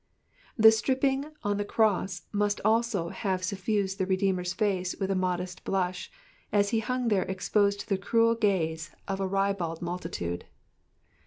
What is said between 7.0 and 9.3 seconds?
there exposed to the cruel gaze of a